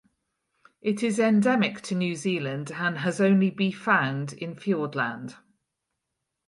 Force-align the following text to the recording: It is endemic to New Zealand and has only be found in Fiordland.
It 0.81 1.03
is 1.03 1.19
endemic 1.19 1.79
to 1.81 1.93
New 1.93 2.15
Zealand 2.15 2.71
and 2.71 2.97
has 2.97 3.21
only 3.21 3.51
be 3.51 3.71
found 3.71 4.33
in 4.33 4.55
Fiordland. 4.55 5.35